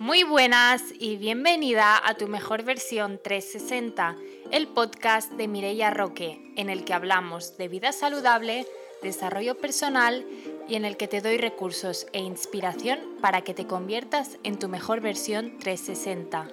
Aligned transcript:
Muy 0.00 0.22
buenas 0.22 0.82
y 0.98 1.18
bienvenida 1.18 2.00
a 2.02 2.14
tu 2.14 2.26
mejor 2.26 2.62
versión 2.62 3.20
360, 3.22 4.16
el 4.50 4.66
podcast 4.66 5.30
de 5.32 5.46
Mireia 5.46 5.90
Roque, 5.90 6.40
en 6.56 6.70
el 6.70 6.86
que 6.86 6.94
hablamos 6.94 7.58
de 7.58 7.68
vida 7.68 7.92
saludable, 7.92 8.66
desarrollo 9.02 9.58
personal 9.58 10.24
y 10.66 10.76
en 10.76 10.86
el 10.86 10.96
que 10.96 11.06
te 11.06 11.20
doy 11.20 11.36
recursos 11.36 12.06
e 12.14 12.20
inspiración 12.20 12.98
para 13.20 13.42
que 13.42 13.52
te 13.52 13.66
conviertas 13.66 14.38
en 14.42 14.58
tu 14.58 14.70
mejor 14.70 15.02
versión 15.02 15.58
360. 15.58 16.48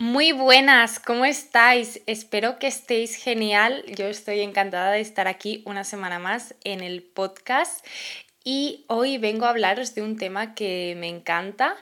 Muy 0.00 0.32
buenas, 0.32 0.98
¿cómo 0.98 1.24
estáis? 1.24 2.02
Espero 2.06 2.58
que 2.58 2.66
estéis 2.66 3.14
genial. 3.14 3.84
Yo 3.94 4.08
estoy 4.08 4.40
encantada 4.40 4.90
de 4.90 5.00
estar 5.02 5.28
aquí 5.28 5.62
una 5.66 5.84
semana 5.84 6.18
más 6.18 6.56
en 6.64 6.80
el 6.80 7.04
podcast 7.04 7.86
y 8.44 8.84
hoy 8.88 9.18
vengo 9.18 9.46
a 9.46 9.50
hablaros 9.50 9.94
de 9.94 10.02
un 10.02 10.16
tema 10.16 10.54
que 10.54 10.94
me 10.98 11.08
encanta 11.08 11.76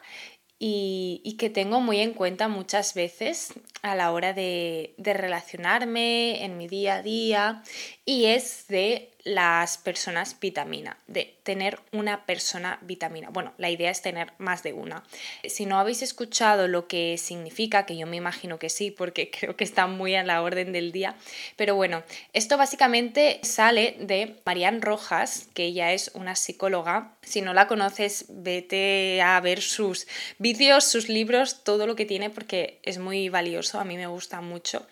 y, 0.64 1.36
que 1.38 1.50
tengo 1.50 1.80
muy 1.80 1.98
en 1.98 2.14
cuenta 2.14 2.46
muchas 2.46 2.94
veces 2.94 3.52
a 3.82 3.96
la 3.96 4.12
hora 4.12 4.32
de, 4.32 4.94
de 4.96 5.12
relacionarme 5.12 6.44
en 6.44 6.56
mi 6.56 6.68
día 6.68 6.96
a 6.96 7.02
día 7.02 7.62
y 8.04 8.26
es 8.26 8.68
de 8.68 9.11
las 9.24 9.78
personas 9.78 10.38
vitamina, 10.40 10.96
de 11.06 11.36
tener 11.44 11.78
una 11.92 12.26
persona 12.26 12.78
vitamina. 12.82 13.30
Bueno, 13.30 13.52
la 13.56 13.70
idea 13.70 13.90
es 13.90 14.02
tener 14.02 14.32
más 14.38 14.62
de 14.62 14.72
una. 14.72 15.04
Si 15.44 15.66
no 15.66 15.78
habéis 15.78 16.02
escuchado 16.02 16.66
lo 16.66 16.88
que 16.88 17.16
significa, 17.18 17.86
que 17.86 17.96
yo 17.96 18.06
me 18.06 18.16
imagino 18.16 18.58
que 18.58 18.68
sí, 18.68 18.90
porque 18.90 19.30
creo 19.38 19.56
que 19.56 19.64
está 19.64 19.86
muy 19.86 20.14
a 20.14 20.24
la 20.24 20.42
orden 20.42 20.72
del 20.72 20.92
día, 20.92 21.16
pero 21.56 21.76
bueno, 21.76 22.02
esto 22.32 22.56
básicamente 22.56 23.40
sale 23.42 23.96
de 24.00 24.36
Marianne 24.44 24.80
Rojas, 24.80 25.48
que 25.54 25.64
ella 25.64 25.92
es 25.92 26.10
una 26.14 26.34
psicóloga. 26.34 27.14
Si 27.22 27.40
no 27.42 27.54
la 27.54 27.68
conoces, 27.68 28.26
vete 28.28 29.22
a 29.22 29.40
ver 29.40 29.60
sus 29.60 30.06
vídeos, 30.38 30.84
sus 30.84 31.08
libros, 31.08 31.62
todo 31.62 31.86
lo 31.86 31.94
que 31.94 32.06
tiene, 32.06 32.30
porque 32.30 32.80
es 32.82 32.98
muy 32.98 33.28
valioso, 33.28 33.78
a 33.78 33.84
mí 33.84 33.96
me 33.96 34.06
gusta 34.06 34.40
mucho 34.40 34.86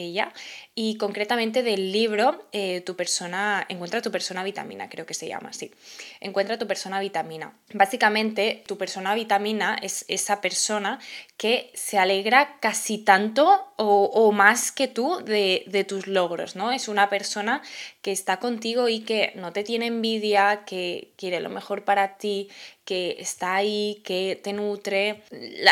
ella, 0.00 0.32
y 0.74 0.96
concretamente 0.96 1.62
del 1.62 1.92
libro 1.92 2.48
eh, 2.52 2.80
Tu 2.82 2.96
persona, 2.96 3.66
encuentra 3.68 4.02
tu 4.02 4.10
persona 4.10 4.42
vitamina, 4.42 4.88
creo 4.88 5.06
que 5.06 5.14
se 5.14 5.28
llama 5.28 5.50
así. 5.50 5.72
Encuentra 6.20 6.58
tu 6.58 6.66
persona 6.66 7.00
vitamina. 7.00 7.56
Básicamente, 7.72 8.62
tu 8.66 8.78
persona 8.78 9.14
vitamina 9.14 9.76
es 9.80 10.04
esa 10.08 10.40
persona 10.40 10.98
que 11.36 11.70
se 11.74 11.98
alegra 11.98 12.58
casi 12.60 12.98
tanto 12.98 13.72
o, 13.76 14.30
más 14.32 14.72
que 14.72 14.88
tú 14.88 15.22
de, 15.24 15.64
de, 15.66 15.84
tus 15.84 16.06
logros, 16.06 16.54
¿no? 16.54 16.70
Es 16.70 16.88
una 16.88 17.08
persona 17.08 17.62
que 18.02 18.12
está 18.12 18.38
contigo 18.38 18.88
y 18.88 19.00
que 19.00 19.32
no 19.36 19.52
te 19.52 19.64
tiene 19.64 19.86
envidia, 19.86 20.64
que 20.66 21.12
quiere 21.16 21.40
lo 21.40 21.48
mejor 21.48 21.84
para 21.84 22.18
ti, 22.18 22.50
que 22.90 23.14
está 23.20 23.54
ahí, 23.54 24.02
que 24.04 24.40
te 24.42 24.52
nutre, 24.52 25.22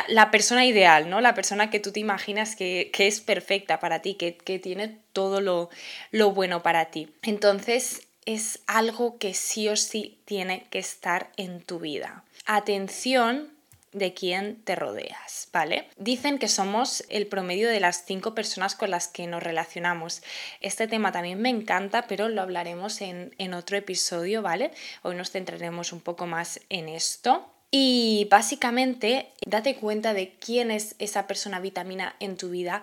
la, 0.09 0.31
persona 0.31 0.65
ideal, 0.65 1.11
¿no? 1.11 1.21
La 1.21 1.35
persona 1.35 1.69
que 1.69 1.81
tú 1.81 1.91
te 1.91 1.99
imaginas 1.99 2.55
que, 2.55 2.93
es 2.97 3.21
perfecta 3.21 3.81
para 3.81 4.03
ti, 4.03 4.15
que, 4.15 4.31
tiene 4.61 5.01
todo 5.13 5.41
lo, 5.41 5.69
lo 6.13 6.31
bueno 6.31 6.63
para 6.63 6.93
ti. 6.93 7.09
Entonces 7.23 8.07
es 8.25 8.61
algo 8.69 9.19
que 9.19 9.35
sí 9.35 9.69
o 9.69 9.75
sí 9.75 10.21
tiene 10.27 10.69
que 10.71 10.79
estar 10.79 11.33
en 11.37 11.61
tu 11.61 11.81
vida. 11.81 12.23
Atención 12.47 13.58
de 13.93 14.15
quién 14.15 14.63
te 14.65 14.75
rodeas, 14.75 15.49
¿vale? 15.53 15.89
Dicen 15.97 16.39
que 16.39 16.49
somos 16.49 17.05
el 17.09 17.27
promedio 17.27 17.69
de 17.69 17.81
las 17.81 18.05
cinco 18.05 18.35
personas 18.35 18.75
con 18.75 18.91
las 18.91 19.09
que 19.09 19.27
nos 19.27 19.43
relacionamos. 19.43 20.23
Este 20.61 20.89
tema 20.89 21.13
también 21.13 21.41
me 21.41 21.51
encanta, 21.51 22.07
pero 22.07 22.29
lo 22.29 22.43
hablaremos 22.43 23.01
en, 23.01 23.35
en 23.39 23.55
otro 23.55 23.77
episodio, 23.77 24.43
¿vale? 24.43 24.71
Hoy 25.03 25.17
nos 25.17 25.31
centraremos 25.31 25.93
un 25.93 26.01
poco 26.01 26.27
más 26.27 26.61
en 26.69 26.89
esto. 26.89 27.51
Y 27.71 28.27
básicamente, 28.31 29.29
date 29.47 29.77
cuenta 29.77 30.15
de 30.15 30.35
quién 30.39 30.71
es 30.71 30.95
esa 30.99 31.27
persona 31.27 31.61
vitamina 31.61 32.17
en 32.19 32.39
tu 32.39 32.49
vida 32.49 32.83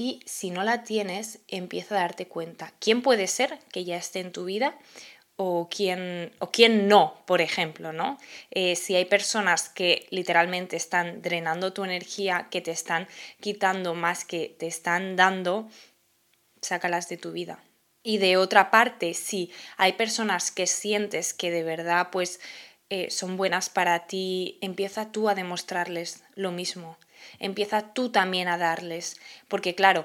y 0.00 0.20
si 0.26 0.50
no 0.50 0.62
la 0.62 0.84
tienes, 0.84 1.40
empieza 1.48 1.96
a 1.96 2.00
darte 2.02 2.28
cuenta. 2.28 2.72
¿Quién 2.78 3.02
puede 3.02 3.26
ser 3.26 3.58
que 3.72 3.84
ya 3.84 3.96
esté 3.96 4.20
en 4.20 4.30
tu 4.30 4.44
vida? 4.44 4.78
O 5.40 5.68
quién, 5.70 6.32
o 6.40 6.50
quién 6.50 6.88
no, 6.88 7.22
por 7.24 7.40
ejemplo, 7.40 7.92
¿no? 7.92 8.18
Eh, 8.50 8.74
si 8.74 8.96
hay 8.96 9.04
personas 9.04 9.68
que 9.68 10.08
literalmente 10.10 10.76
están 10.76 11.22
drenando 11.22 11.72
tu 11.72 11.84
energía, 11.84 12.48
que 12.50 12.60
te 12.60 12.72
están 12.72 13.06
quitando 13.40 13.94
más 13.94 14.24
que 14.24 14.56
te 14.58 14.66
están 14.66 15.14
dando, 15.14 15.68
sácalas 16.60 17.08
de 17.08 17.18
tu 17.18 17.30
vida. 17.30 17.62
Y 18.02 18.18
de 18.18 18.36
otra 18.36 18.72
parte, 18.72 19.14
si 19.14 19.52
hay 19.76 19.92
personas 19.92 20.50
que 20.50 20.66
sientes 20.66 21.34
que 21.34 21.52
de 21.52 21.62
verdad 21.62 22.08
pues 22.10 22.40
eh, 22.90 23.08
son 23.12 23.36
buenas 23.36 23.70
para 23.70 24.08
ti, 24.08 24.58
empieza 24.60 25.12
tú 25.12 25.28
a 25.28 25.36
demostrarles 25.36 26.24
lo 26.34 26.50
mismo. 26.50 26.98
Empieza 27.38 27.94
tú 27.94 28.10
también 28.10 28.48
a 28.48 28.58
darles. 28.58 29.20
Porque 29.46 29.76
claro, 29.76 30.04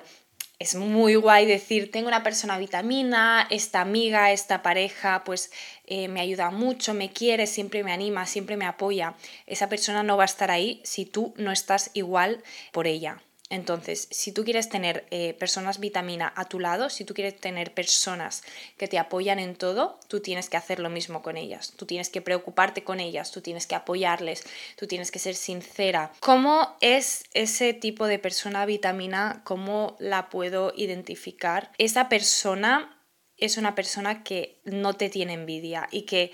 es 0.60 0.76
muy 0.76 1.16
guay 1.16 1.46
decir, 1.46 1.92
tengo 1.92 2.08
una 2.08 2.24
persona 2.24 2.58
vitamina, 2.58 3.48
esta 3.50 3.82
amiga, 3.82 4.32
esta 4.32 4.62
pareja, 4.62 5.24
pues 5.26 5.52
eh, 5.86 6.08
me 6.08 6.22
ayuda 6.22 6.52
mucho, 6.52 6.94
me 6.94 7.12
quiere, 7.12 7.48
siempre 7.48 7.84
me 7.84 7.92
anima, 7.92 8.26
siempre 8.26 8.56
me 8.56 8.66
apoya. 8.66 9.16
Esa 9.46 9.68
persona 9.68 10.04
no 10.04 10.16
va 10.16 10.24
a 10.24 10.26
estar 10.26 10.52
ahí 10.52 10.82
si 10.84 11.06
tú 11.06 11.34
no 11.38 11.52
estás 11.52 11.92
igual 11.94 12.44
por 12.72 12.88
ella. 12.88 13.22
Entonces, 13.54 14.08
si 14.10 14.32
tú 14.32 14.44
quieres 14.44 14.68
tener 14.68 15.06
eh, 15.12 15.36
personas 15.36 15.80
vitamina 15.80 16.34
a 16.36 16.46
tu 16.46 16.60
lado, 16.60 16.90
si 16.90 17.06
tú 17.06 17.14
quieres 17.14 17.40
tener 17.40 17.72
personas 17.72 18.42
que 18.78 18.88
te 18.88 18.98
apoyan 18.98 19.38
en 19.38 19.56
todo, 19.56 20.00
tú 20.08 20.22
tienes 20.22 20.50
que 20.50 20.58
hacer 20.58 20.80
lo 20.80 20.90
mismo 20.90 21.22
con 21.22 21.38
ellas. 21.38 21.72
Tú 21.78 21.86
tienes 21.86 22.10
que 22.10 22.24
preocuparte 22.24 22.84
con 22.84 23.00
ellas, 23.00 23.30
tú 23.32 23.42
tienes 23.42 23.68
que 23.68 23.76
apoyarles, 23.76 24.44
tú 24.76 24.88
tienes 24.88 25.12
que 25.12 25.20
ser 25.20 25.36
sincera. 25.36 26.12
¿Cómo 26.20 26.76
es 26.82 27.26
ese 27.36 27.76
tipo 27.76 28.08
de 28.08 28.18
persona 28.18 28.66
vitamina? 28.66 29.44
¿Cómo 29.44 29.98
la 30.00 30.32
puedo 30.32 30.74
identificar? 30.76 31.70
Esa 31.78 32.10
persona 32.10 33.00
es 33.38 33.58
una 33.58 33.76
persona 33.76 34.24
que 34.24 34.62
no 34.64 34.96
te 34.96 35.12
tiene 35.12 35.34
envidia 35.34 35.88
y 35.92 36.08
que 36.08 36.32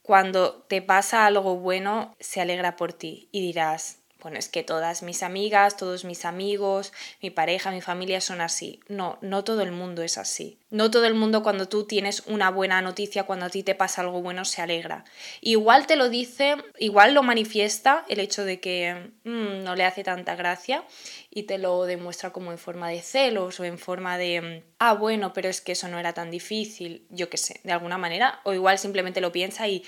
cuando 0.00 0.62
te 0.62 0.80
pasa 0.80 1.26
algo 1.26 1.56
bueno 1.56 2.16
se 2.18 2.40
alegra 2.40 2.76
por 2.76 2.94
ti 2.94 3.28
y 3.30 3.42
dirás, 3.42 4.01
bueno, 4.22 4.38
es 4.38 4.48
que 4.48 4.62
todas 4.62 5.02
mis 5.02 5.24
amigas, 5.24 5.76
todos 5.76 6.04
mis 6.04 6.24
amigos, 6.24 6.92
mi 7.20 7.30
pareja, 7.30 7.72
mi 7.72 7.80
familia 7.80 8.20
son 8.20 8.40
así. 8.40 8.78
No, 8.88 9.18
no 9.20 9.42
todo 9.42 9.62
el 9.62 9.72
mundo 9.72 10.02
es 10.02 10.16
así. 10.16 10.58
No 10.70 10.90
todo 10.90 11.06
el 11.06 11.14
mundo 11.14 11.42
cuando 11.42 11.68
tú 11.68 11.84
tienes 11.84 12.22
una 12.26 12.50
buena 12.50 12.80
noticia, 12.80 13.24
cuando 13.24 13.46
a 13.46 13.50
ti 13.50 13.64
te 13.64 13.74
pasa 13.74 14.00
algo 14.00 14.22
bueno, 14.22 14.44
se 14.44 14.62
alegra. 14.62 15.04
Igual 15.40 15.86
te 15.86 15.96
lo 15.96 16.08
dice, 16.08 16.54
igual 16.78 17.14
lo 17.14 17.24
manifiesta 17.24 18.04
el 18.08 18.20
hecho 18.20 18.44
de 18.44 18.60
que 18.60 19.10
mm, 19.24 19.64
no 19.64 19.74
le 19.74 19.84
hace 19.84 20.04
tanta 20.04 20.36
gracia 20.36 20.84
y 21.28 21.42
te 21.42 21.58
lo 21.58 21.84
demuestra 21.84 22.30
como 22.30 22.52
en 22.52 22.58
forma 22.58 22.88
de 22.88 23.02
celos 23.02 23.58
o 23.58 23.64
en 23.64 23.78
forma 23.78 24.18
de, 24.18 24.40
mm, 24.40 24.72
ah, 24.78 24.94
bueno, 24.94 25.32
pero 25.32 25.48
es 25.48 25.60
que 25.60 25.72
eso 25.72 25.88
no 25.88 25.98
era 25.98 26.12
tan 26.12 26.30
difícil, 26.30 27.06
yo 27.10 27.28
qué 27.28 27.38
sé, 27.38 27.60
de 27.64 27.72
alguna 27.72 27.98
manera. 27.98 28.40
O 28.44 28.52
igual 28.52 28.78
simplemente 28.78 29.20
lo 29.20 29.32
piensa 29.32 29.66
y 29.66 29.82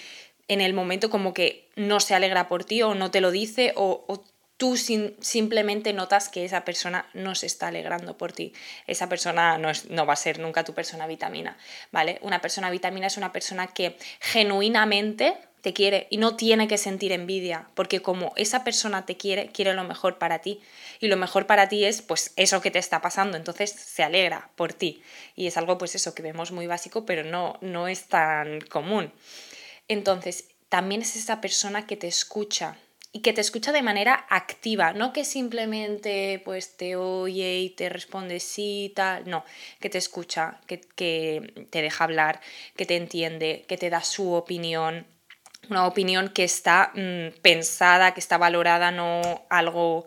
en 0.49 0.61
el 0.61 0.73
momento 0.73 1.11
como 1.11 1.35
que 1.35 1.69
no 1.77 2.01
se 2.01 2.15
alegra 2.15 2.49
por 2.49 2.65
ti 2.65 2.83
o 2.83 2.95
no 2.95 3.11
te 3.11 3.21
lo 3.21 3.31
dice 3.31 3.73
o, 3.77 4.25
tú 4.57 4.77
simplemente 4.77 5.93
notas 5.93 6.29
que 6.29 6.45
esa 6.45 6.65
persona 6.65 7.07
no 7.13 7.35
se 7.35 7.47
está 7.47 7.67
alegrando 7.69 8.17
por 8.17 8.33
ti. 8.33 8.53
Esa 8.87 9.09
persona 9.09 9.59
no, 9.59 9.69
es, 9.69 9.91
no 9.91 10.07
va 10.07 10.13
a 10.13 10.17
ser 10.17 10.39
nunca 10.39 10.63
tu 10.63 10.75
persona 10.75 11.09
vitamina, 11.09 11.59
¿vale? 11.91 12.19
Una 12.23 12.41
persona 12.41 12.71
vitamina 12.71 13.09
es 13.09 13.17
una 13.17 13.33
persona 13.33 13.67
que 13.67 13.99
genuinamente 14.21 15.37
te 15.65 15.73
quiere 15.73 16.07
y 16.11 16.19
no 16.19 16.37
tiene 16.37 16.69
que 16.69 16.77
sentir 16.77 17.11
envidia, 17.11 17.69
porque 17.75 18.03
como 18.03 18.35
esa 18.37 18.65
persona 18.65 19.07
te 19.07 19.17
quiere, 19.17 19.49
quiere 19.49 19.73
lo 19.73 19.83
mejor 19.83 20.19
para 20.19 20.41
ti. 20.41 20.61
Y 21.01 21.09
lo 21.09 21.17
mejor 21.17 21.47
para 21.47 21.69
ti 21.69 21.87
es 21.87 22.03
pues 22.03 22.35
eso 22.37 22.61
que 22.61 22.71
te 22.71 22.79
está 22.79 23.01
pasando, 23.01 23.39
entonces 23.39 23.71
se 23.71 24.03
alegra 24.03 24.51
por 24.57 24.75
ti. 24.75 25.03
Y 25.35 25.47
es 25.47 25.57
algo 25.57 25.79
pues 25.79 25.95
eso 25.95 26.15
que 26.15 26.23
vemos 26.23 26.53
muy 26.53 26.67
básico, 26.67 27.07
pero 27.07 27.25
no, 27.25 27.57
no 27.63 27.89
es 27.89 28.05
tan 28.05 28.61
común. 28.61 29.11
Entonces, 29.89 30.49
también 30.69 31.03
es 31.03 31.17
esa 31.17 31.41
persona 31.41 31.87
que 31.87 31.97
te 31.97 32.09
escucha 32.09 32.77
y 33.13 33.21
que 33.21 33.33
te 33.33 33.41
escucha 33.41 33.71
de 33.71 33.83
manera 33.83 34.27
activa, 34.29 34.93
no 34.93 35.13
que 35.13 35.25
simplemente 35.25 36.43
pues 36.45 36.77
te 36.77 36.97
oye 36.97 37.61
y 37.61 37.71
te 37.71 37.89
responde 37.89 38.41
sí, 38.41 38.93
tal, 38.97 39.31
no, 39.31 39.45
que 39.79 39.89
te 39.89 39.99
escucha, 39.99 40.61
que, 40.67 40.79
te 41.71 41.81
deja 41.81 42.03
hablar, 42.03 42.41
que 42.77 42.87
te 42.87 42.97
entiende, 42.97 43.65
que 43.69 43.77
te 43.77 43.89
da 43.89 44.03
su 44.03 44.33
opinión, 44.33 45.07
una 45.71 45.87
opinión 45.87 46.29
que 46.29 46.43
está 46.43 46.91
mm, 46.95 47.41
pensada, 47.41 48.15
que 48.15 48.21
está 48.21 48.37
valorada, 48.37 48.91
no 48.91 49.47
algo 49.49 50.07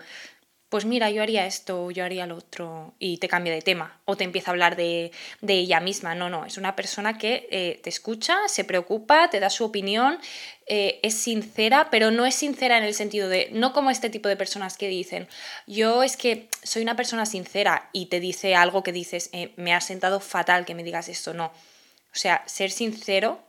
pues 0.70 0.84
mira, 0.84 1.10
yo 1.10 1.24
haría 1.24 1.46
esto, 1.46 1.92
yo 1.92 2.04
haría 2.04 2.28
lo 2.28 2.36
otro, 2.36 2.94
y 3.00 3.18
te 3.20 3.30
cambia 3.30 3.54
de 3.54 3.62
tema, 3.62 4.02
o 4.04 4.18
te 4.18 4.26
empieza 4.26 4.52
a 4.52 4.54
hablar 4.54 4.76
de, 4.76 5.12
ella 5.48 5.80
misma. 5.80 6.14
No, 6.14 6.30
no, 6.30 6.46
es 6.46 6.58
una 6.58 6.76
persona 6.76 7.18
que 7.18 7.48
eh, 7.52 7.80
te 7.82 7.90
escucha, 7.90 8.36
se 8.48 8.66
preocupa, 8.66 9.30
te 9.30 9.40
da 9.40 9.50
su 9.50 9.64
opinión, 9.64 10.20
eh, 10.66 11.00
es 11.04 11.14
sincera, 11.14 11.88
pero 11.90 12.12
no 12.12 12.26
es 12.26 12.36
sincera 12.36 12.78
en 12.78 12.84
el 12.84 12.94
sentido 12.94 13.30
de, 13.30 13.48
no 13.54 13.72
como 13.72 13.92
este 13.92 14.10
tipo 14.10 14.28
de 14.28 14.36
personas 14.36 14.78
que 14.78 14.90
dicen, 14.90 15.30
yo 15.68 16.04
es 16.04 16.18
que 16.18 16.50
soy 16.64 16.82
una 16.82 16.98
persona 16.98 17.26
sincera 17.26 17.90
y 17.94 18.08
te 18.08 18.20
dice 18.20 18.56
algo 18.56 18.84
que 18.84 18.92
dices, 18.92 19.30
eh, 19.32 19.54
me 19.56 19.74
ha 19.74 19.80
sentado 19.80 20.20
fatal 20.20 20.66
que 20.66 20.76
me 20.76 20.84
digas 20.84 21.08
esto, 21.08 21.34
no. 21.34 21.46
O 21.46 22.20
sea, 22.20 22.44
ser 22.46 22.72
sincero 22.72 23.40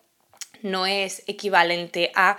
no 0.63 0.87
es 0.87 1.23
equivalente 1.27 2.13
a 2.15 2.37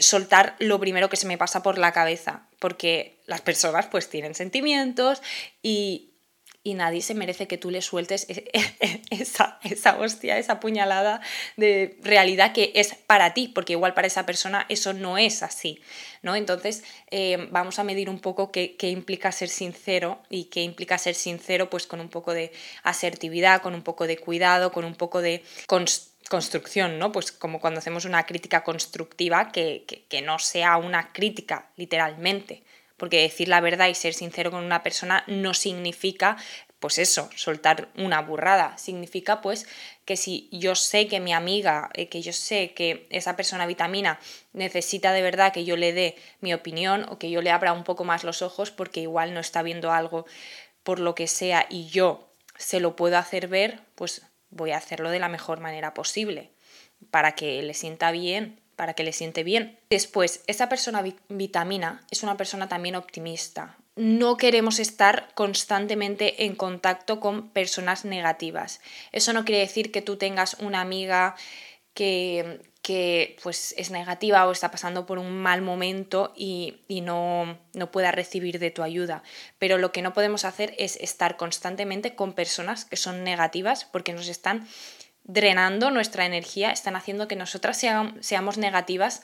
soltar 0.00 0.56
lo 0.58 0.80
primero 0.80 1.08
que 1.08 1.16
se 1.16 1.26
me 1.26 1.36
pasa 1.38 1.62
por 1.62 1.76
la 1.76 1.92
cabeza, 1.92 2.47
porque 2.58 3.20
las 3.26 3.40
personas 3.40 3.86
pues 3.86 4.08
tienen 4.08 4.34
sentimientos 4.34 5.22
y, 5.62 6.07
y 6.68 6.74
nadie 6.74 7.00
se 7.00 7.14
merece 7.14 7.48
que 7.48 7.56
tú 7.56 7.70
le 7.70 7.80
sueltes 7.80 8.26
esa, 9.10 9.58
esa 9.64 9.98
hostia, 9.98 10.38
esa 10.38 10.60
puñalada 10.60 11.20
de 11.56 11.96
realidad 12.02 12.52
que 12.52 12.72
es 12.74 12.94
para 12.94 13.32
ti, 13.32 13.48
porque 13.48 13.72
igual 13.72 13.94
para 13.94 14.06
esa 14.06 14.26
persona 14.26 14.66
eso 14.68 14.92
no 14.92 15.16
es 15.16 15.42
así, 15.42 15.80
¿no? 16.22 16.36
Entonces 16.36 16.84
eh, 17.10 17.48
vamos 17.50 17.78
a 17.78 17.84
medir 17.84 18.10
un 18.10 18.18
poco 18.18 18.52
qué, 18.52 18.76
qué, 18.76 18.90
implica 18.90 19.32
ser 19.32 19.48
sincero 19.48 20.20
y 20.28 20.44
qué 20.44 20.62
implica 20.62 20.98
ser 20.98 21.14
sincero 21.14 21.70
pues 21.70 21.86
con 21.86 22.00
un 22.00 22.10
poco 22.10 22.34
de 22.34 22.52
asertividad, 22.82 23.62
con 23.62 23.74
un 23.74 23.82
poco 23.82 24.06
de 24.06 24.18
cuidado, 24.18 24.70
con 24.70 24.84
un 24.84 24.94
poco 24.94 25.22
de 25.22 25.42
construcción, 26.28 26.98
¿no? 26.98 27.12
Pues 27.12 27.32
como 27.32 27.60
cuando 27.60 27.78
hacemos 27.78 28.04
una 28.04 28.26
crítica 28.26 28.62
constructiva 28.62 29.50
que, 29.52 29.84
que 30.08 30.20
no 30.20 30.38
sea 30.38 30.76
una 30.76 31.12
crítica 31.14 31.70
literalmente, 31.76 32.62
porque 32.98 33.22
decir 33.22 33.48
la 33.48 33.62
verdad 33.62 33.88
y 33.88 33.94
ser 33.94 34.12
sincero 34.12 34.50
con 34.50 34.62
una 34.62 34.82
persona 34.82 35.24
no 35.26 35.54
significa 35.54 36.36
pues 36.80 36.98
eso, 36.98 37.28
soltar 37.34 37.88
una 37.96 38.20
burrada. 38.20 38.78
Significa 38.78 39.40
pues 39.40 39.66
que 40.04 40.16
si 40.16 40.48
yo 40.52 40.74
sé 40.74 41.08
que 41.08 41.20
mi 41.20 41.32
amiga, 41.32 41.90
eh, 41.94 42.08
que 42.08 42.22
yo 42.22 42.32
sé 42.32 42.72
que 42.72 43.06
esa 43.10 43.36
persona 43.36 43.66
vitamina 43.66 44.20
necesita 44.52 45.12
de 45.12 45.22
verdad 45.22 45.52
que 45.52 45.64
yo 45.64 45.76
le 45.76 45.92
dé 45.92 46.16
mi 46.40 46.54
opinión 46.54 47.06
o 47.08 47.18
que 47.18 47.30
yo 47.30 47.42
le 47.42 47.50
abra 47.50 47.72
un 47.72 47.84
poco 47.84 48.04
más 48.04 48.24
los 48.24 48.42
ojos 48.42 48.70
porque 48.70 49.00
igual 49.00 49.34
no 49.34 49.40
está 49.40 49.62
viendo 49.62 49.90
algo 49.90 50.26
por 50.82 51.00
lo 51.00 51.14
que 51.14 51.26
sea 51.26 51.66
y 51.68 51.88
yo 51.88 52.32
se 52.56 52.80
lo 52.80 52.96
puedo 52.96 53.18
hacer 53.18 53.48
ver, 53.48 53.80
pues 53.94 54.22
voy 54.50 54.70
a 54.70 54.76
hacerlo 54.76 55.10
de 55.10 55.18
la 55.18 55.28
mejor 55.28 55.60
manera 55.60 55.94
posible 55.94 56.50
para 57.10 57.32
que 57.32 57.62
le 57.62 57.74
sienta 57.74 58.10
bien 58.10 58.60
para 58.78 58.94
que 58.94 59.02
le 59.02 59.12
siente 59.12 59.42
bien. 59.42 59.76
Después, 59.90 60.44
esa 60.46 60.68
persona 60.68 61.02
vitamina 61.28 62.00
es 62.12 62.22
una 62.22 62.36
persona 62.36 62.68
también 62.68 62.94
optimista. 62.94 63.76
No 63.96 64.36
queremos 64.36 64.78
estar 64.78 65.30
constantemente 65.34 66.44
en 66.44 66.54
contacto 66.54 67.18
con 67.18 67.48
personas 67.50 68.04
negativas. 68.04 68.80
Eso 69.10 69.32
no 69.32 69.44
quiere 69.44 69.62
decir 69.62 69.90
que 69.90 70.00
tú 70.00 70.14
tengas 70.14 70.54
una 70.60 70.80
amiga 70.80 71.34
que, 71.92 72.60
que 72.80 73.36
pues, 73.42 73.74
es 73.76 73.90
negativa 73.90 74.46
o 74.46 74.52
está 74.52 74.70
pasando 74.70 75.06
por 75.06 75.18
un 75.18 75.36
mal 75.36 75.60
momento 75.60 76.32
y, 76.36 76.76
y 76.86 77.00
no, 77.00 77.58
no 77.74 77.90
pueda 77.90 78.12
recibir 78.12 78.60
de 78.60 78.70
tu 78.70 78.84
ayuda. 78.84 79.24
Pero 79.58 79.78
lo 79.78 79.90
que 79.90 80.02
no 80.02 80.12
podemos 80.12 80.44
hacer 80.44 80.72
es 80.78 80.94
estar 81.00 81.36
constantemente 81.36 82.14
con 82.14 82.32
personas 82.32 82.84
que 82.84 82.96
son 82.96 83.24
negativas 83.24 83.84
porque 83.84 84.12
nos 84.12 84.28
están 84.28 84.68
drenando 85.28 85.92
nuestra 85.92 86.26
energía, 86.26 86.72
están 86.72 86.96
haciendo 86.96 87.28
que 87.28 87.36
nosotras 87.36 87.80
seamos 88.20 88.58
negativas 88.58 89.22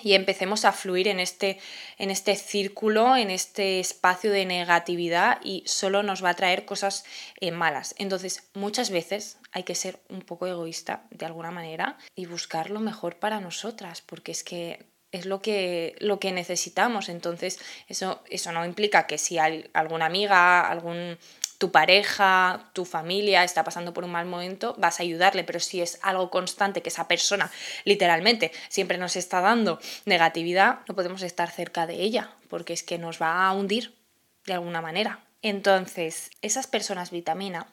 y 0.00 0.14
empecemos 0.14 0.64
a 0.64 0.72
fluir 0.72 1.08
en 1.08 1.20
este, 1.20 1.58
en 1.98 2.10
este 2.10 2.34
círculo, 2.36 3.16
en 3.16 3.30
este 3.30 3.80
espacio 3.80 4.32
de 4.32 4.46
negatividad 4.46 5.38
y 5.44 5.64
solo 5.66 6.02
nos 6.02 6.24
va 6.24 6.30
a 6.30 6.34
traer 6.34 6.64
cosas 6.64 7.04
eh, 7.40 7.50
malas. 7.50 7.94
Entonces, 7.98 8.48
muchas 8.54 8.90
veces 8.90 9.38
hay 9.52 9.64
que 9.64 9.74
ser 9.74 10.00
un 10.08 10.22
poco 10.22 10.46
egoísta 10.46 11.04
de 11.10 11.26
alguna 11.26 11.50
manera 11.50 11.98
y 12.14 12.26
buscar 12.26 12.70
lo 12.70 12.80
mejor 12.80 13.16
para 13.16 13.40
nosotras, 13.40 14.00
porque 14.00 14.32
es 14.32 14.44
que 14.44 14.86
es 15.12 15.26
lo 15.26 15.42
que, 15.42 15.94
lo 15.98 16.18
que 16.18 16.32
necesitamos. 16.32 17.08
Entonces, 17.08 17.60
eso, 17.86 18.22
eso 18.30 18.50
no 18.50 18.64
implica 18.64 19.06
que 19.06 19.18
si 19.18 19.38
hay 19.38 19.68
alguna 19.74 20.06
amiga, 20.06 20.66
algún 20.66 21.18
tu 21.62 21.70
pareja, 21.70 22.70
tu 22.72 22.84
familia 22.84 23.44
está 23.44 23.62
pasando 23.62 23.94
por 23.94 24.02
un 24.02 24.10
mal 24.10 24.26
momento, 24.26 24.74
vas 24.78 24.98
a 24.98 25.04
ayudarle, 25.04 25.44
pero 25.44 25.60
si 25.60 25.80
es 25.80 26.00
algo 26.02 26.28
constante 26.28 26.82
que 26.82 26.88
esa 26.88 27.06
persona 27.06 27.52
literalmente 27.84 28.50
siempre 28.68 28.98
nos 28.98 29.14
está 29.14 29.40
dando 29.40 29.78
negatividad, 30.04 30.80
no 30.88 30.96
podemos 30.96 31.22
estar 31.22 31.48
cerca 31.52 31.86
de 31.86 32.02
ella, 32.02 32.32
porque 32.48 32.72
es 32.72 32.82
que 32.82 32.98
nos 32.98 33.22
va 33.22 33.46
a 33.46 33.52
hundir 33.52 33.94
de 34.44 34.54
alguna 34.54 34.80
manera. 34.80 35.20
Entonces, 35.40 36.32
esas 36.42 36.66
personas 36.66 37.12
vitamina 37.12 37.68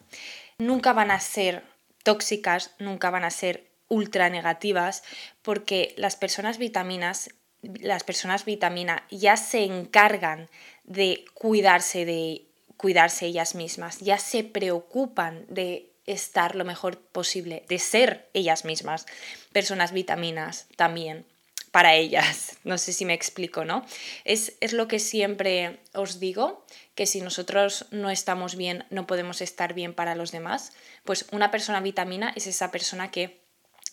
nunca 0.59 0.93
van 0.93 1.09
a 1.09 1.19
ser 1.19 1.63
tóxicas, 2.03 2.75
nunca 2.77 3.09
van 3.09 3.23
a 3.23 3.31
ser 3.31 3.71
ultra 3.87 4.29
negativas, 4.29 5.01
porque 5.41 5.95
las 5.97 6.15
personas 6.15 6.59
vitaminas, 6.59 7.31
las 7.63 8.03
personas 8.03 8.45
vitamina 8.45 9.03
ya 9.09 9.35
se 9.35 9.63
encargan 9.63 10.47
de 10.83 11.25
cuidarse 11.33 12.05
de 12.05 12.48
cuidarse 12.79 13.25
ellas 13.25 13.55
mismas, 13.55 13.99
ya 13.99 14.17
se 14.17 14.45
preocupan 14.45 15.45
de 15.49 15.91
estar 16.05 16.55
lo 16.55 16.63
mejor 16.63 16.97
posible, 16.97 17.65
de 17.67 17.77
ser 17.77 18.29
ellas 18.33 18.63
mismas, 18.63 19.05
personas 19.51 19.91
vitaminas 19.91 20.65
también 20.77 21.25
para 21.71 21.95
ellas. 21.95 22.55
No 22.63 22.77
sé 22.77 22.93
si 22.93 23.03
me 23.03 23.13
explico, 23.13 23.65
¿no? 23.65 23.85
Es, 24.23 24.53
es, 24.61 24.73
lo 24.73 24.87
que 24.87 24.99
siempre 24.99 25.79
os 25.93 26.19
digo, 26.19 26.65
que 26.95 27.05
si 27.05 27.21
nosotros 27.21 27.85
no 27.91 28.09
estamos 28.09 28.55
bien, 28.55 28.85
no 28.89 29.07
podemos 29.07 29.41
estar 29.41 29.73
bien 29.73 29.93
para 29.93 30.15
los 30.15 30.31
demás. 30.31 30.71
Pues 31.03 31.25
una 31.31 31.51
persona 31.51 31.81
vitamina 31.81 32.31
es 32.35 32.47
esa 32.47 32.69
persona 32.69 33.11
que 33.11 33.39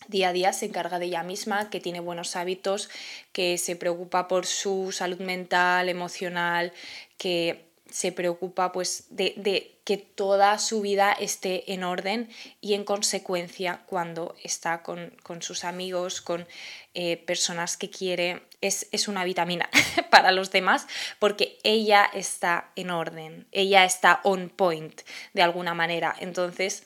día 0.08 0.28
a 0.28 0.32
día 0.32 0.52
se 0.52 0.66
encarga 0.66 0.98
de 0.98 1.06
ella 1.06 1.22
misma, 1.22 1.70
que 1.70 1.80
tiene 1.80 2.00
buenos 2.00 2.36
hábitos, 2.36 2.88
que 3.32 3.58
se 3.58 3.76
preocupa 3.76 4.28
por 4.28 4.46
su 4.46 4.92
salud 4.92 5.20
mental, 5.20 5.88
emocional, 5.88 6.72
que 7.18 7.65
se 7.90 8.12
preocupa 8.12 8.72
pues 8.72 9.04
de, 9.10 9.78
que 9.84 9.96
toda 9.96 10.58
su 10.58 10.80
vida 10.80 11.12
esté 11.12 11.72
en 11.72 11.84
orden 11.84 12.28
y 12.60 12.74
en 12.74 12.84
consecuencia 12.84 13.82
cuando 13.86 14.34
está 14.42 14.82
con, 14.82 15.12
sus 15.40 15.64
amigos, 15.64 16.20
con 16.20 16.46
eh, 16.94 17.16
personas 17.18 17.76
que 17.76 17.90
quiere, 17.90 18.42
es, 18.60 18.88
es 18.90 19.08
una 19.08 19.24
vitamina 19.24 19.70
para 20.10 20.32
los 20.32 20.50
demás 20.50 20.86
porque 21.18 21.58
ella 21.62 22.08
está 22.12 22.70
en 22.74 22.90
orden, 22.90 23.46
ella 23.52 23.84
está 23.84 24.20
on 24.24 24.48
point 24.48 25.02
de 25.34 25.42
alguna 25.42 25.74
manera. 25.74 26.14
Entonces, 26.18 26.84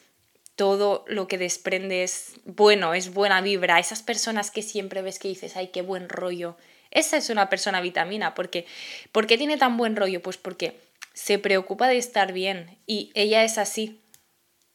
todo 0.60 1.06
lo 1.08 1.26
que 1.26 1.38
desprende 1.38 2.02
es 2.02 2.34
bueno, 2.44 2.92
es 2.92 3.14
buena 3.14 3.40
vibra. 3.40 3.78
Esas 3.78 4.02
personas 4.02 4.50
que 4.50 4.60
siempre 4.60 5.00
ves 5.00 5.18
que 5.18 5.28
dices, 5.28 5.56
ay, 5.56 5.68
qué 5.68 5.80
buen 5.80 6.10
rollo. 6.10 6.56
Esa 6.90 7.16
es 7.16 7.30
una 7.30 7.48
persona 7.48 7.80
vitamina, 7.80 8.34
porque 8.34 8.66
¿por 9.10 9.26
qué 9.26 9.38
tiene 9.38 9.56
tan 9.56 9.78
buen 9.78 9.96
rollo? 9.96 10.20
Pues 10.20 10.36
porque 10.36 10.78
se 11.20 11.38
preocupa 11.38 11.86
de 11.86 11.98
estar 11.98 12.32
bien 12.32 12.78
y 12.86 13.10
ella 13.14 13.44
es 13.44 13.58
así. 13.58 14.00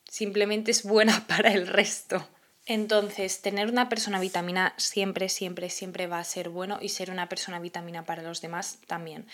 Simplemente 0.08 0.70
es 0.70 0.84
buena 0.84 1.26
para 1.28 1.52
el 1.52 1.66
resto. 1.66 2.28
Entonces, 2.68 3.42
tener 3.42 3.68
una 3.68 3.90
persona 3.90 4.20
vitamina 4.20 4.76
siempre, 4.78 5.28
siempre, 5.30 5.72
siempre 5.72 6.06
va 6.06 6.20
a 6.20 6.24
ser 6.24 6.50
bueno 6.50 6.78
y 6.82 6.90
ser 6.90 7.10
una 7.10 7.30
persona 7.30 7.60
vitamina 7.60 8.06
para 8.06 8.22
los 8.22 8.42
demás 8.42 8.78
también. 8.86 9.28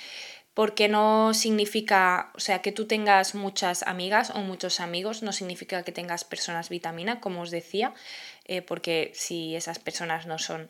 Porque 0.53 0.87
no 0.87 1.33
significa, 1.33 2.31
o 2.33 2.39
sea, 2.39 2.61
que 2.61 2.71
tú 2.71 2.87
tengas 2.87 3.35
muchas 3.35 3.83
amigas 3.83 4.29
o 4.29 4.39
muchos 4.39 4.79
amigos, 4.79 5.21
no 5.21 5.33
significa 5.33 5.83
que 5.83 5.91
tengas 5.91 6.23
personas 6.23 6.69
vitamina, 6.69 7.19
como 7.19 7.41
os 7.41 7.51
decía, 7.51 7.93
eh, 8.45 8.61
porque 8.61 9.11
si 9.15 9.55
esas 9.55 9.79
personas 9.79 10.27
no 10.27 10.39
son 10.39 10.69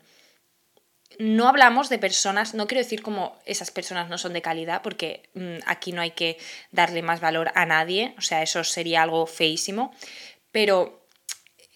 no 1.20 1.48
hablamos 1.48 1.90
de 1.90 2.00
personas, 2.00 2.54
no 2.54 2.68
quiero 2.68 2.84
decir 2.84 3.02
como 3.02 3.38
esas 3.46 3.72
personas 3.72 4.10
no 4.10 4.18
son 4.18 4.34
de 4.34 4.42
calidad, 4.42 4.82
porque 4.82 5.30
mm, 5.34 5.58
aquí 5.66 5.92
no 5.92 6.02
hay 6.02 6.12
que 6.12 6.38
darle 6.72 7.02
más 7.02 7.20
valor 7.20 7.52
a 7.56 7.66
nadie, 7.66 8.16
o 8.18 8.22
sea, 8.22 8.42
eso 8.42 8.64
sería 8.64 9.04
algo 9.04 9.26
feísimo, 9.26 9.94
pero 10.52 11.02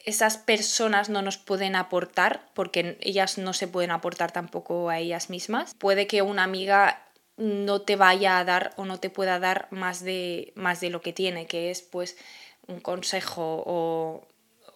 esas 0.06 0.38
personas 0.38 1.10
no 1.10 1.22
nos 1.22 1.38
pueden 1.38 1.76
aportar, 1.76 2.50
porque 2.54 2.98
ellas 3.02 3.38
no 3.38 3.54
se 3.54 3.68
pueden 3.68 3.92
aportar 3.92 4.32
tampoco 4.32 4.90
a 4.90 5.00
ellas 5.00 5.32
mismas. 5.32 5.74
Puede 5.74 6.06
que 6.06 6.22
una 6.22 6.44
amiga 6.44 7.02
no 7.38 7.82
te 7.82 7.96
vaya 7.96 8.38
a 8.38 8.46
dar 8.46 8.74
o 8.78 8.86
no 8.86 9.00
te 9.00 9.10
pueda 9.10 9.40
dar 9.40 9.68
más 9.72 10.04
de, 10.04 10.54
más 10.56 10.80
de 10.80 10.92
lo 10.92 11.02
que 11.02 11.12
tiene, 11.12 11.48
que 11.48 11.72
es 11.72 11.82
pues 11.82 12.18
un 12.68 12.80
consejo 12.80 13.64
o 13.66 14.28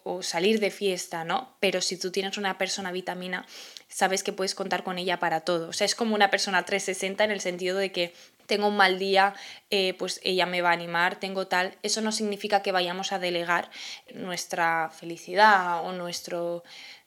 o 0.09 0.23
salir 0.23 0.59
de 0.59 0.71
fiesta, 0.71 1.23
¿no? 1.23 1.55
Pero 1.59 1.81
si 1.81 1.97
tú 1.97 2.11
tienes 2.11 2.37
una 2.37 2.57
persona 2.57 2.91
vitamina, 2.91 3.45
sabes 3.87 4.23
que 4.23 4.33
puedes 4.33 4.55
contar 4.55 4.83
con 4.83 4.97
ella 4.97 5.19
para 5.19 5.41
todo. 5.41 5.69
O 5.69 5.73
sea, 5.73 5.85
es 5.85 5.95
como 5.95 6.15
una 6.15 6.29
persona 6.29 6.65
360 6.65 7.23
en 7.23 7.31
el 7.31 7.41
sentido 7.41 7.77
de 7.77 7.91
que 7.91 8.13
tengo 8.47 8.67
un 8.67 8.77
mal 8.77 8.97
día, 8.97 9.35
eh, 9.69 9.93
pues 9.99 10.19
ella 10.23 10.47
me 10.47 10.61
va 10.61 10.69
a 10.69 10.73
animar, 10.73 11.19
tengo 11.19 11.47
tal. 11.47 11.77
Eso 11.83 12.01
no 12.01 12.11
significa 12.11 12.61
que 12.63 12.71
vayamos 12.71 13.11
a 13.11 13.19
delegar 13.19 13.69
nuestra 14.15 14.89
felicidad 14.89 15.85
o 15.85 15.91
nuestro, 15.93 16.63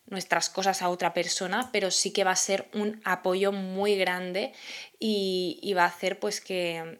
nuestras 0.06 0.48
cosas 0.48 0.82
a 0.82 0.88
otra 0.88 1.12
persona, 1.12 1.70
pero 1.72 1.90
sí 1.90 2.12
que 2.12 2.24
va 2.24 2.30
a 2.30 2.36
ser 2.36 2.68
un 2.72 3.00
apoyo 3.04 3.50
muy 3.50 3.96
grande 3.96 4.52
y, 5.00 5.58
y 5.62 5.74
va 5.74 5.84
a 5.84 5.88
hacer 5.88 6.20
pues 6.20 6.40
que 6.40 6.98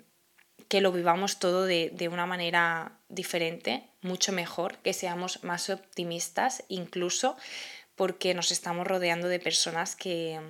que 0.73 0.81
lo 0.81 0.91
vivamos 0.91 1.39
todo 1.39 1.67
de, 1.67 2.09
una 2.11 2.25
manera 2.25 2.93
diferente, 3.11 3.91
mucho 4.01 4.33
mejor, 4.33 4.79
que 4.79 4.95
seamos 4.95 5.45
más 5.45 5.69
optimistas 5.69 6.65
incluso 6.69 7.37
porque 7.95 8.33
nos 8.33 8.51
estamos 8.51 8.87
rodeando 8.87 9.29
de 9.29 9.39
personas 9.39 9.97
que, 9.97 10.41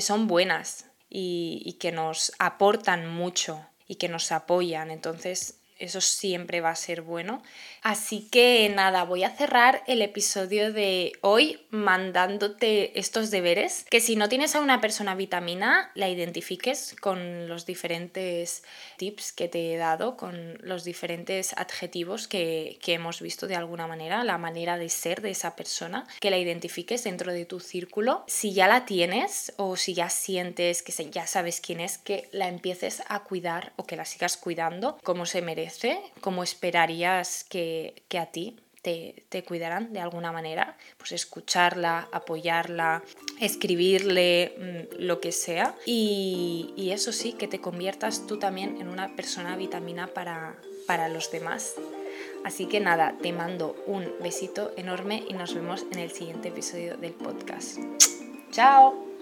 son 0.00 0.26
buenas 0.26 0.86
y, 1.08 1.76
que 1.78 1.92
nos 1.92 2.32
aportan 2.40 3.08
mucho 3.08 3.64
y 3.86 3.94
que 3.94 4.08
nos 4.08 4.32
apoyan. 4.32 4.90
Entonces, 4.90 5.60
eso 5.84 6.00
siempre 6.00 6.60
va 6.60 6.70
a 6.70 6.76
ser 6.76 7.02
bueno. 7.02 7.42
Así 7.82 8.28
que 8.30 8.70
nada, 8.74 9.04
voy 9.04 9.24
a 9.24 9.30
cerrar 9.30 9.82
el 9.86 10.02
episodio 10.02 10.72
de 10.72 11.12
hoy 11.20 11.60
mandándote 11.70 12.98
estos 12.98 13.30
deberes, 13.30 13.84
que 13.90 14.00
si 14.00 14.16
no 14.16 14.28
tienes 14.28 14.54
a 14.54 14.60
una 14.60 14.80
persona 14.80 15.14
vitamina, 15.14 15.90
la 15.94 16.08
identifiques 16.08 16.96
con 17.00 17.48
los 17.48 17.66
diferentes 17.66 18.62
tips 18.96 19.32
que 19.32 19.48
te 19.48 19.74
he 19.74 19.76
dado, 19.76 20.16
con 20.16 20.58
los 20.62 20.84
diferentes 20.84 21.52
adjetivos 21.56 22.28
que, 22.28 22.78
que 22.82 22.94
hemos 22.94 23.20
visto 23.20 23.46
de 23.46 23.56
alguna 23.56 23.86
manera, 23.86 24.24
la 24.24 24.38
manera 24.38 24.78
de 24.78 24.88
ser 24.88 25.20
de 25.20 25.30
esa 25.30 25.56
persona, 25.56 26.06
que 26.20 26.30
la 26.30 26.38
identifiques 26.38 27.04
dentro 27.04 27.32
de 27.32 27.44
tu 27.44 27.60
círculo. 27.60 28.24
Si 28.26 28.52
ya 28.52 28.68
la 28.68 28.86
tienes 28.86 29.52
o 29.56 29.76
si 29.76 29.94
ya 29.94 30.08
sientes 30.08 30.82
que 30.82 30.92
ya 31.10 31.26
sabes 31.26 31.60
quién 31.60 31.80
es, 31.80 31.98
que 31.98 32.28
la 32.32 32.48
empieces 32.48 33.02
a 33.08 33.20
cuidar 33.24 33.72
o 33.76 33.84
que 33.84 33.96
la 33.96 34.04
sigas 34.04 34.36
cuidando 34.36 34.98
como 35.02 35.26
se 35.26 35.42
merece, 35.42 35.73
como 36.20 36.42
esperarías 36.42 37.44
que, 37.44 38.02
a 38.18 38.26
ti 38.26 38.56
te, 38.82 39.24
te, 39.28 39.42
cuidarán 39.42 39.92
de 39.92 40.00
alguna 40.00 40.30
manera, 40.30 40.76
pues 40.98 41.12
escucharla, 41.12 42.08
apoyarla, 42.12 43.02
escribirle, 43.40 44.54
mm, 44.58 45.02
lo 45.02 45.20
que 45.20 45.32
sea. 45.32 45.74
Y, 45.86 46.74
y, 46.76 46.90
eso 46.90 47.12
sí, 47.12 47.32
que 47.32 47.48
te 47.48 47.60
conviertas 47.60 48.26
tú 48.26 48.38
también 48.38 48.80
en 48.80 48.88
una 48.88 49.16
persona 49.16 49.56
vitamina 49.56 50.08
para, 50.08 50.56
para 50.86 51.08
los 51.08 51.30
demás. 51.30 51.74
Así 52.44 52.66
que 52.66 52.78
nada, 52.78 53.16
te 53.22 53.32
mando 53.32 53.74
un 53.86 54.12
besito 54.20 54.72
enorme 54.76 55.24
y 55.28 55.32
nos 55.32 55.54
vemos 55.54 55.86
en 55.90 55.98
el 55.98 56.10
siguiente 56.10 56.48
episodio 56.48 56.96
del 56.96 57.14
podcast. 57.14 57.78
¡Chao! 58.50 59.13